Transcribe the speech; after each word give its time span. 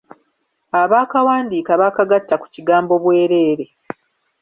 Abaakawandiika 0.81 1.71
baakagatta 1.81 2.35
ku 2.41 2.47
kigambo 2.53 2.93
'bwereere.' 2.97 3.67